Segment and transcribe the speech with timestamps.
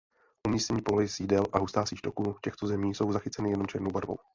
[0.47, 4.17] Umístění polohy sídel a hustá síť toků těchto zemí jsou zachyceny jenom černou barvou.